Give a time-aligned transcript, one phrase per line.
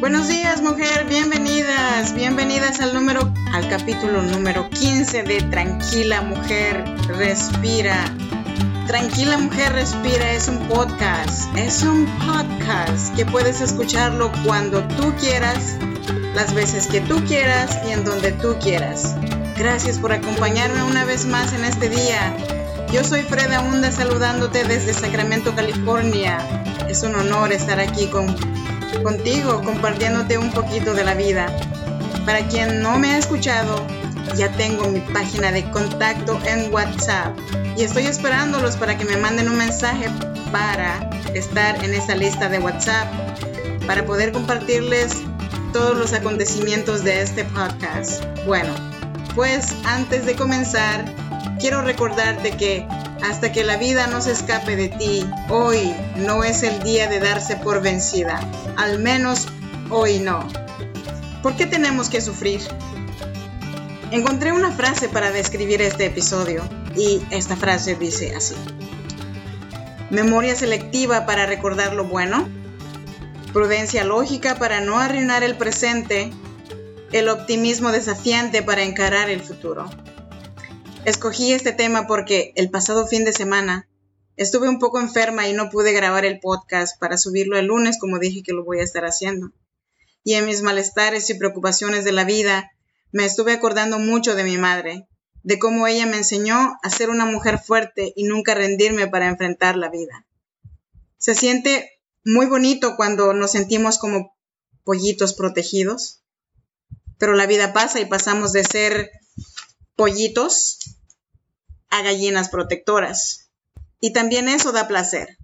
[0.00, 8.04] Buenos días, mujer, bienvenidas, bienvenidas al número al capítulo número 15 de Tranquila Mujer Respira.
[8.86, 15.76] Tranquila Mujer Respira es un podcast, es un podcast que puedes escucharlo cuando tú quieras,
[16.32, 19.16] las veces que tú quieras y en donde tú quieras.
[19.56, 22.36] Gracias por acompañarme una vez más en este día.
[22.92, 26.38] Yo soy Freda Hunda saludándote desde Sacramento, California.
[26.88, 28.28] Es un honor estar aquí con
[29.02, 31.46] contigo compartiéndote un poquito de la vida.
[32.24, 33.86] Para quien no me ha escuchado,
[34.36, 37.36] ya tengo mi página de contacto en WhatsApp
[37.76, 40.10] y estoy esperándolos para que me manden un mensaje
[40.52, 43.08] para estar en esa lista de WhatsApp,
[43.86, 45.14] para poder compartirles
[45.72, 48.24] todos los acontecimientos de este podcast.
[48.46, 48.74] Bueno,
[49.34, 51.04] pues antes de comenzar,
[51.60, 52.86] quiero recordarte que
[53.22, 57.20] hasta que la vida no se escape de ti, hoy no es el día de
[57.20, 58.40] darse por vencida.
[58.76, 59.46] Al menos
[59.90, 60.46] hoy no.
[61.42, 62.60] ¿Por qué tenemos que sufrir?
[64.10, 66.62] Encontré una frase para describir este episodio
[66.96, 68.54] y esta frase dice así.
[70.10, 72.48] Memoria selectiva para recordar lo bueno,
[73.52, 76.32] prudencia lógica para no arruinar el presente,
[77.12, 79.90] el optimismo desafiante para encarar el futuro.
[81.08, 83.88] Escogí este tema porque el pasado fin de semana
[84.36, 88.18] estuve un poco enferma y no pude grabar el podcast para subirlo el lunes como
[88.18, 89.50] dije que lo voy a estar haciendo.
[90.22, 92.70] Y en mis malestares y preocupaciones de la vida
[93.10, 95.08] me estuve acordando mucho de mi madre,
[95.42, 99.78] de cómo ella me enseñó a ser una mujer fuerte y nunca rendirme para enfrentar
[99.78, 100.26] la vida.
[101.16, 104.36] Se siente muy bonito cuando nos sentimos como
[104.84, 106.20] pollitos protegidos,
[107.16, 109.10] pero la vida pasa y pasamos de ser
[109.96, 110.97] pollitos
[111.90, 113.50] a gallinas protectoras.
[114.00, 115.38] Y también eso da placer,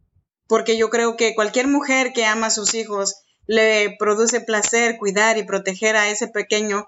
[0.46, 5.38] porque yo creo que cualquier mujer que ama a sus hijos le produce placer cuidar
[5.38, 6.86] y proteger a ese pequeño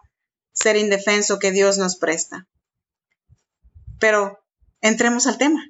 [0.52, 2.46] ser indefenso que Dios nos presta.
[3.98, 4.38] Pero
[4.80, 5.62] entremos al tema.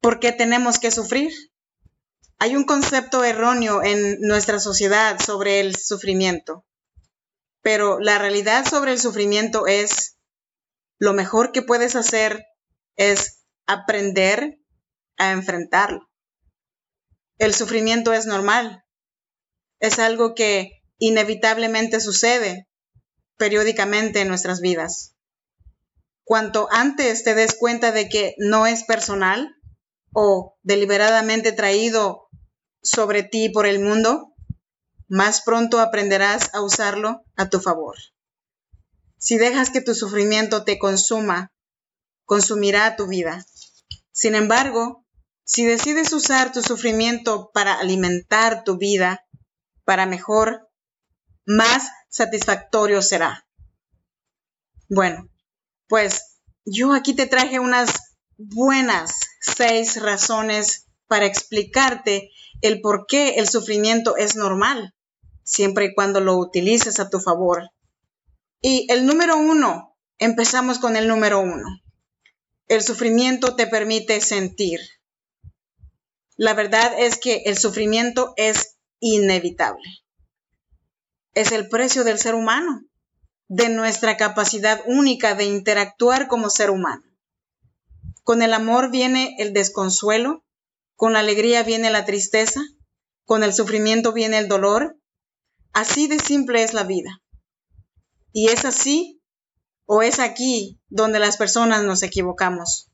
[0.00, 1.32] ¿Por qué tenemos que sufrir?
[2.38, 6.64] Hay un concepto erróneo en nuestra sociedad sobre el sufrimiento,
[7.60, 10.16] pero la realidad sobre el sufrimiento es
[10.98, 12.44] lo mejor que puedes hacer
[12.96, 14.58] es aprender
[15.16, 16.08] a enfrentarlo.
[17.38, 18.84] El sufrimiento es normal,
[19.80, 22.68] es algo que inevitablemente sucede
[23.36, 25.16] periódicamente en nuestras vidas.
[26.24, 29.56] Cuanto antes te des cuenta de que no es personal
[30.12, 32.28] o deliberadamente traído
[32.82, 34.32] sobre ti por el mundo,
[35.08, 37.96] más pronto aprenderás a usarlo a tu favor.
[39.18, 41.52] Si dejas que tu sufrimiento te consuma
[42.24, 43.44] consumirá tu vida.
[44.12, 45.04] Sin embargo,
[45.44, 49.26] si decides usar tu sufrimiento para alimentar tu vida,
[49.84, 50.68] para mejor,
[51.44, 53.46] más satisfactorio será.
[54.88, 55.28] Bueno,
[55.88, 57.90] pues yo aquí te traje unas
[58.36, 64.94] buenas seis razones para explicarte el por qué el sufrimiento es normal,
[65.42, 67.70] siempre y cuando lo utilices a tu favor.
[68.60, 71.81] Y el número uno, empezamos con el número uno.
[72.68, 74.80] El sufrimiento te permite sentir.
[76.36, 80.02] La verdad es que el sufrimiento es inevitable.
[81.34, 82.84] Es el precio del ser humano,
[83.48, 87.02] de nuestra capacidad única de interactuar como ser humano.
[88.22, 90.44] Con el amor viene el desconsuelo,
[90.94, 92.60] con la alegría viene la tristeza,
[93.24, 94.96] con el sufrimiento viene el dolor.
[95.72, 97.22] Así de simple es la vida.
[98.32, 99.21] Y es así
[99.86, 102.90] o es aquí donde las personas nos equivocamos.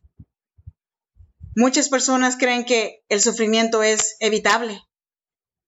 [1.54, 4.80] Muchas personas creen que el sufrimiento es evitable,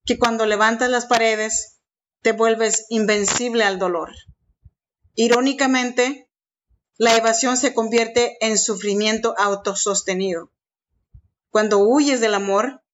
[0.04, 1.80] que cuando levantas las paredes
[2.22, 4.10] te vuelves invencible al dolor.
[5.14, 6.30] Irónicamente,
[6.96, 10.52] la evasión se convierte en sufrimiento autosostenido.
[11.50, 12.84] Cuando huyes del amor,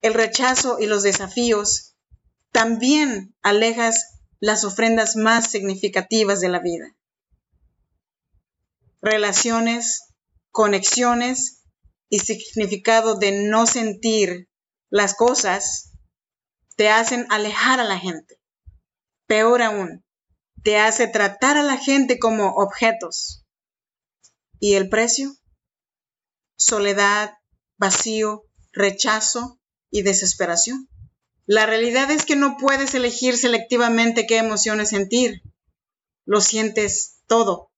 [0.00, 1.96] el rechazo y los desafíos,
[2.52, 4.15] también alejas
[4.46, 6.94] las ofrendas más significativas de la vida.
[9.02, 10.14] Relaciones,
[10.52, 11.64] conexiones
[12.08, 14.48] y significado de no sentir
[14.88, 15.90] las cosas
[16.76, 18.40] te hacen alejar a la gente.
[19.26, 20.04] Peor aún,
[20.62, 23.44] te hace tratar a la gente como objetos.
[24.60, 25.34] ¿Y el precio?
[26.56, 27.32] Soledad,
[27.78, 29.58] vacío, rechazo
[29.90, 30.88] y desesperación.
[31.46, 35.42] La realidad es que no puedes elegir selectivamente qué emociones sentir.
[36.24, 37.70] Lo sientes todo.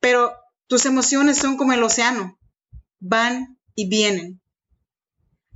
[0.00, 0.34] Pero
[0.66, 2.38] tus emociones son como el océano.
[3.00, 4.40] Van y vienen.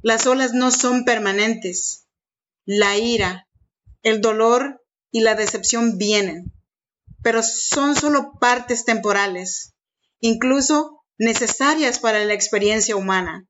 [0.03, 2.07] Las olas no son permanentes.
[2.67, 3.49] la ira,
[4.03, 6.53] el dolor y la decepción vienen,
[7.23, 9.75] pero son solo partes temporales,
[10.21, 13.47] incluso necesarias para la experiencia humana.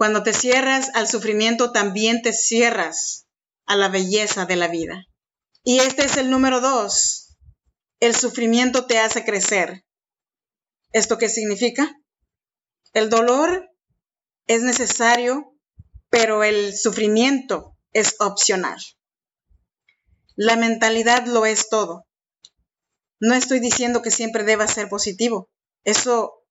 [0.00, 3.26] Cuando te cierras al sufrimiento, también te cierras
[3.66, 5.04] a la belleza de la vida.
[5.62, 7.36] Y este es el número dos.
[8.00, 9.84] El sufrimiento te hace crecer.
[10.94, 12.00] ¿Esto qué significa?
[12.94, 13.68] El dolor
[14.46, 15.54] es necesario,
[16.08, 18.78] pero el sufrimiento es opcional.
[20.34, 22.06] La mentalidad lo es todo.
[23.20, 25.50] No estoy diciendo que siempre deba ser positivo.
[25.84, 26.42] Eso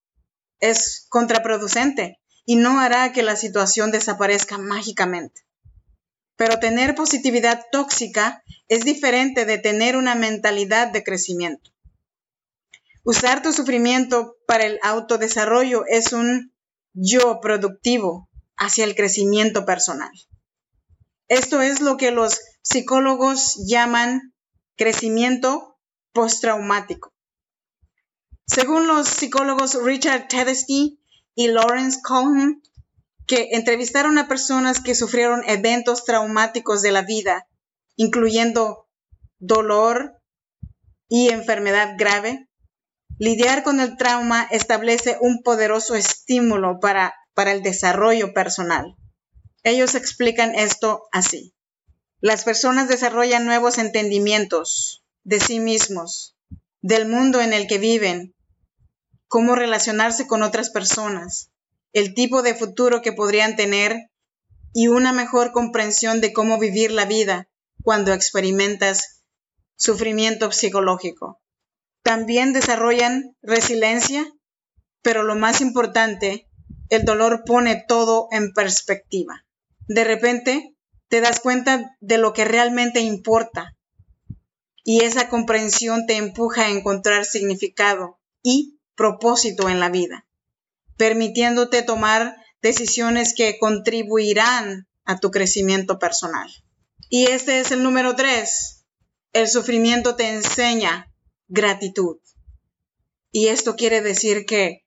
[0.60, 5.42] es contraproducente y no hará que la situación desaparezca mágicamente.
[6.36, 11.70] Pero tener positividad tóxica es diferente de tener una mentalidad de crecimiento.
[13.04, 16.52] Usar tu sufrimiento para el autodesarrollo es un
[16.92, 20.10] yo productivo hacia el crecimiento personal.
[21.28, 24.34] Esto es lo que los psicólogos llaman
[24.76, 25.78] crecimiento
[26.12, 27.12] postraumático.
[28.46, 30.99] Según los psicólogos Richard Tedeschi
[31.34, 32.62] y Lawrence Cohen,
[33.26, 37.46] que entrevistaron a personas que sufrieron eventos traumáticos de la vida,
[37.96, 38.88] incluyendo
[39.38, 40.20] dolor
[41.08, 42.48] y enfermedad grave,
[43.18, 48.96] lidiar con el trauma establece un poderoso estímulo para, para el desarrollo personal.
[49.62, 51.54] Ellos explican esto así.
[52.20, 56.36] Las personas desarrollan nuevos entendimientos de sí mismos,
[56.80, 58.34] del mundo en el que viven,
[59.30, 61.52] cómo relacionarse con otras personas,
[61.92, 64.10] el tipo de futuro que podrían tener
[64.74, 67.48] y una mejor comprensión de cómo vivir la vida
[67.84, 69.22] cuando experimentas
[69.76, 71.40] sufrimiento psicológico.
[72.02, 74.26] También desarrollan resiliencia,
[75.00, 76.48] pero lo más importante,
[76.88, 79.46] el dolor pone todo en perspectiva.
[79.86, 80.74] De repente
[81.06, 83.76] te das cuenta de lo que realmente importa
[84.82, 90.26] y esa comprensión te empuja a encontrar significado y propósito en la vida,
[90.98, 96.50] permitiéndote tomar decisiones que contribuirán a tu crecimiento personal.
[97.08, 98.84] Y este es el número tres.
[99.32, 101.10] El sufrimiento te enseña
[101.48, 102.18] gratitud.
[103.32, 104.84] Y esto quiere decir que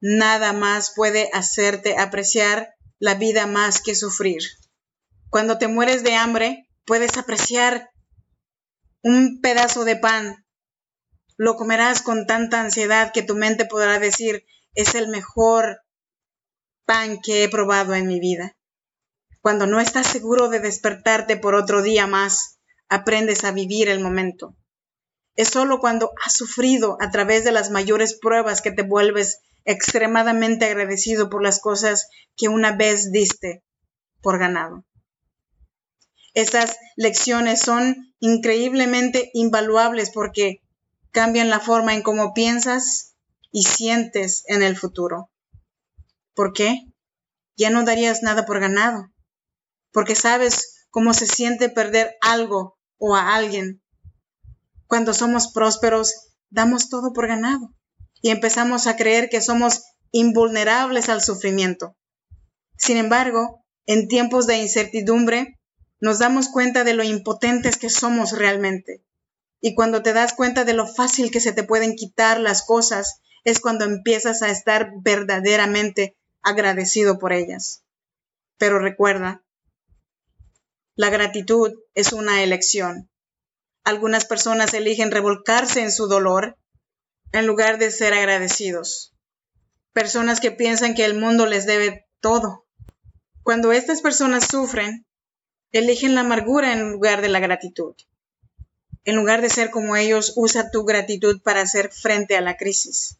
[0.00, 4.42] nada más puede hacerte apreciar la vida más que sufrir.
[5.28, 7.90] Cuando te mueres de hambre, puedes apreciar
[9.02, 10.39] un pedazo de pan
[11.40, 14.44] lo comerás con tanta ansiedad que tu mente podrá decir,
[14.74, 15.80] es el mejor
[16.84, 18.58] pan que he probado en mi vida.
[19.40, 22.58] Cuando no estás seguro de despertarte por otro día más,
[22.90, 24.54] aprendes a vivir el momento.
[25.34, 30.66] Es solo cuando has sufrido a través de las mayores pruebas que te vuelves extremadamente
[30.66, 33.64] agradecido por las cosas que una vez diste
[34.20, 34.84] por ganado.
[36.34, 40.60] Estas lecciones son increíblemente invaluables porque
[41.12, 43.16] cambian la forma en cómo piensas
[43.50, 45.30] y sientes en el futuro.
[46.34, 46.86] ¿Por qué?
[47.56, 49.10] Ya no darías nada por ganado,
[49.92, 53.82] porque sabes cómo se siente perder algo o a alguien.
[54.86, 56.14] Cuando somos prósperos,
[56.48, 57.74] damos todo por ganado
[58.22, 61.96] y empezamos a creer que somos invulnerables al sufrimiento.
[62.76, 65.58] Sin embargo, en tiempos de incertidumbre,
[66.00, 69.04] nos damos cuenta de lo impotentes que somos realmente
[69.60, 73.20] y cuando te das cuenta de lo fácil que se te pueden quitar las cosas,
[73.44, 77.82] es cuando empiezas a estar verdaderamente agradecido por ellas.
[78.58, 79.42] Pero recuerda,
[80.96, 83.10] la gratitud es una elección.
[83.84, 86.58] Algunas personas eligen revolcarse en su dolor
[87.32, 89.14] en lugar de ser agradecidos.
[89.92, 92.66] Personas que piensan que el mundo les debe todo.
[93.42, 95.06] Cuando estas personas sufren,
[95.72, 97.94] eligen la amargura en lugar de la gratitud.
[99.04, 103.18] En lugar de ser como ellos, usa tu gratitud para hacer frente a la crisis.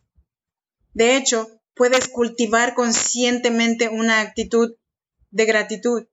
[0.93, 4.77] De hecho, puedes cultivar conscientemente una actitud
[5.31, 6.07] de gratitud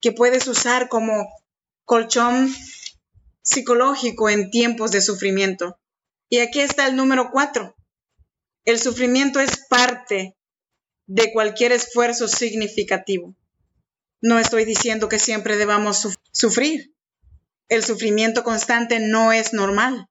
[0.00, 1.26] que puedes usar como
[1.84, 2.54] colchón
[3.42, 5.78] psicológico en tiempos de sufrimiento.
[6.28, 7.74] Y aquí está el número cuatro.
[8.64, 10.36] El sufrimiento es parte
[11.06, 13.34] de cualquier esfuerzo significativo.
[14.20, 16.94] No estoy diciendo que siempre debamos sufrir
[17.68, 20.08] el sufrimiento constante no es normal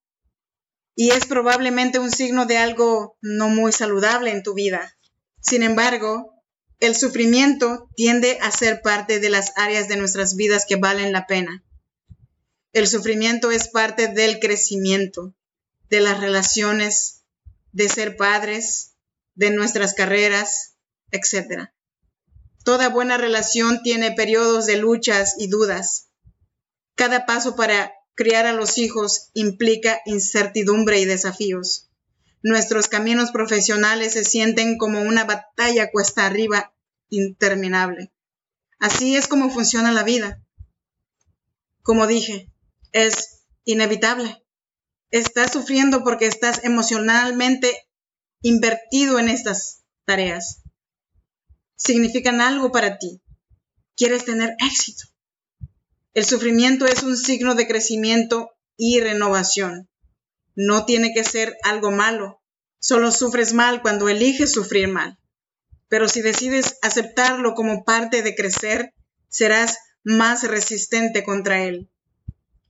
[0.95, 4.95] y es probablemente un signo de algo no muy saludable en tu vida.
[5.41, 6.33] Sin embargo,
[6.79, 11.25] el sufrimiento tiende a ser parte de las áreas de nuestras vidas que valen la
[11.27, 11.63] pena.
[12.73, 15.35] El sufrimiento es parte del crecimiento,
[15.89, 17.23] de las relaciones,
[17.71, 18.95] de ser padres,
[19.35, 20.77] de nuestras carreras,
[21.11, 21.69] etc.
[22.63, 26.06] Toda buena relación tiene periodos de luchas y dudas
[26.97, 31.91] Cada paso para criar a los hijos implica incertidumbre y desafíos.
[32.41, 36.73] Nuestros caminos profesionales se sienten como una batalla cuesta arriba
[37.09, 38.11] interminable.
[38.79, 40.43] Así es como funciona la vida.
[41.83, 42.51] Como dije,
[42.93, 44.43] es inevitable.
[45.11, 47.87] Estás sufriendo porque estás emocionalmente
[48.41, 50.63] invertido en estas tareas.
[51.75, 53.21] Significan algo para ti.
[53.95, 55.05] Quieres tener éxito.
[56.17, 59.87] El sufrimiento es un signo de crecimiento y renovación.
[60.55, 62.41] No tiene que ser algo malo.
[62.79, 65.19] Solo sufres mal cuando eliges sufrir mal.
[65.89, 68.95] Pero si decides aceptarlo como parte de crecer,
[69.29, 71.87] serás más resistente contra él.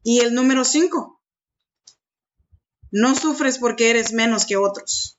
[0.04, 1.22] Y el número cinco,
[2.92, 5.18] no sufres porque eres menos que otros.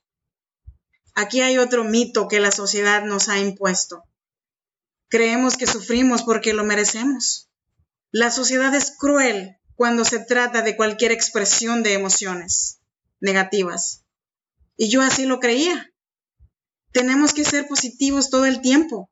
[1.14, 4.04] Aquí hay otro mito que la sociedad nos ha impuesto.
[5.08, 7.47] Creemos que sufrimos porque lo merecemos.
[8.10, 12.80] La sociedad es cruel cuando se trata de cualquier expresión de emociones
[13.20, 14.04] negativas.
[14.76, 15.92] Y yo así lo creía.
[16.92, 19.10] Tenemos que ser positivos todo el tiempo.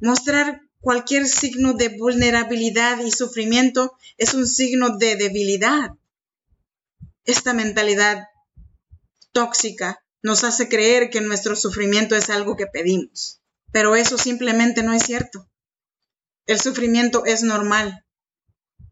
[0.00, 5.90] Mostrar cualquier signo de vulnerabilidad y sufrimiento es un signo de debilidad.
[7.24, 8.26] Esta mentalidad
[9.30, 14.92] tóxica nos hace creer que nuestro sufrimiento es algo que pedimos, pero eso simplemente no
[14.92, 15.48] es cierto.
[16.46, 18.04] El sufrimiento es normal.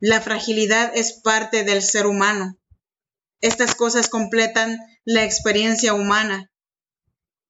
[0.01, 2.59] La fragilidad es parte del ser humano.
[3.43, 6.51] Estas cosas completan la experiencia humana.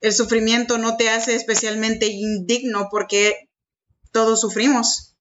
[0.00, 3.48] El sufrimiento no te hace especialmente indigno porque
[4.10, 5.16] todos sufrimos.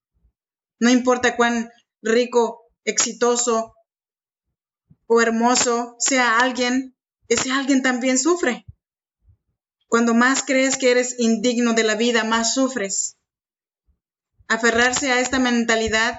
[0.79, 1.69] No importa cuán
[2.01, 3.75] rico, exitoso
[5.05, 6.95] o hermoso sea alguien,
[7.27, 8.65] ese alguien también sufre.
[9.87, 13.17] Cuando más crees que eres indigno de la vida, más sufres.
[14.47, 16.17] Aferrarse a esta mentalidad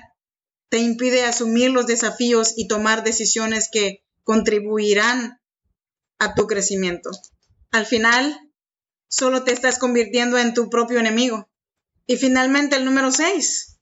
[0.70, 5.40] te impide asumir los desafíos y tomar decisiones que contribuirán
[6.18, 7.10] a tu crecimiento.
[7.72, 8.38] Al final,
[9.08, 11.50] solo te estás convirtiendo en tu propio enemigo.
[12.06, 13.78] Y finalmente el número 6.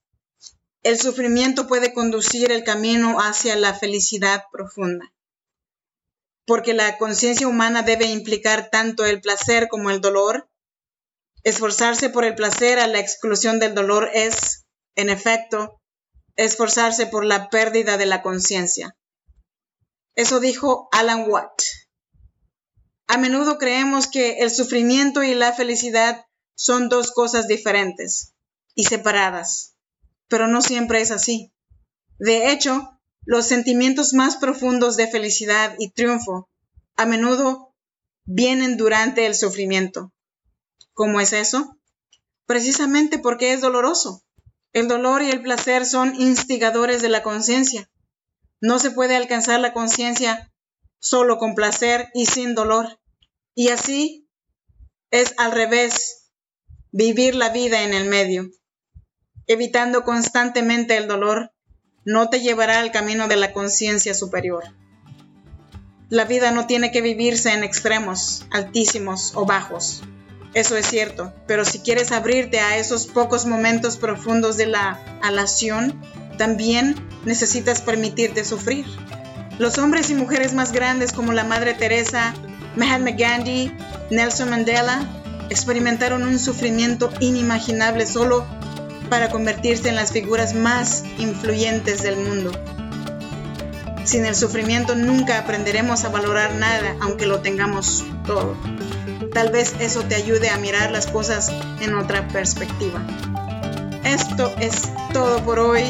[0.82, 5.12] El sufrimiento puede conducir el camino hacia la felicidad profunda.
[6.46, 10.48] Porque la conciencia humana debe implicar tanto el placer como el dolor.
[11.42, 14.64] Esforzarse por el placer a la exclusión del dolor es,
[14.94, 15.77] en efecto,
[16.38, 18.96] esforzarse por la pérdida de la conciencia.
[20.14, 21.62] Eso dijo Alan Watt.
[23.08, 28.34] A menudo creemos que el sufrimiento y la felicidad son dos cosas diferentes
[28.74, 29.74] y separadas,
[30.28, 31.52] pero no siempre es así.
[32.18, 36.48] De hecho, los sentimientos más profundos de felicidad y triunfo
[36.96, 37.74] a menudo
[38.24, 40.12] vienen durante el sufrimiento.
[40.92, 41.76] ¿Cómo es eso?
[42.46, 44.22] Precisamente porque es doloroso.
[44.72, 47.90] El dolor y el placer son instigadores de la conciencia.
[48.60, 50.52] No se puede alcanzar la conciencia
[50.98, 53.00] solo con placer y sin dolor.
[53.54, 54.28] Y así
[55.10, 56.30] es al revés,
[56.92, 58.50] vivir la vida en el medio,
[59.46, 61.52] evitando constantemente el dolor,
[62.04, 64.64] no te llevará al camino de la conciencia superior.
[66.10, 70.02] La vida no tiene que vivirse en extremos, altísimos o bajos.
[70.54, 76.00] Eso es cierto, pero si quieres abrirte a esos pocos momentos profundos de la alación,
[76.38, 78.86] también necesitas permitirte sufrir.
[79.58, 82.32] Los hombres y mujeres más grandes como la Madre Teresa,
[82.76, 83.72] Mahatma Gandhi,
[84.10, 85.00] Nelson Mandela,
[85.50, 88.46] experimentaron un sufrimiento inimaginable solo
[89.10, 92.52] para convertirse en las figuras más influyentes del mundo.
[94.04, 98.56] Sin el sufrimiento nunca aprenderemos a valorar nada, aunque lo tengamos todo.
[99.32, 103.00] Tal vez eso te ayude a mirar las cosas en otra perspectiva.
[104.04, 105.84] Esto es todo por hoy.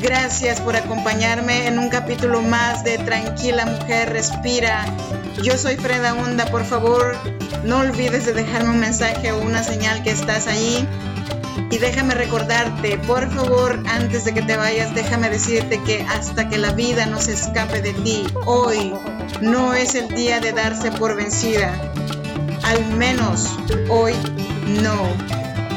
[0.00, 4.86] Gracias por acompañarme en un capítulo más de Tranquila Mujer Respira.
[5.42, 7.16] Yo soy Freda Honda, por favor,
[7.64, 10.86] no olvides de dejarme un mensaje o una señal que estás ahí.
[11.70, 16.56] Y déjame recordarte, por favor, antes de que te vayas, déjame decirte que hasta que
[16.56, 18.94] la vida no se escape de ti, hoy
[19.42, 21.72] no es el día de darse por vencida.
[22.64, 23.48] Al menos
[23.88, 24.14] hoy
[24.82, 25.08] no.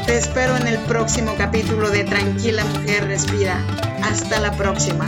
[0.06, 3.60] Te espero en el próximo capítulo de Tranquila Mujer Respira.
[4.04, 5.08] Hasta la próxima.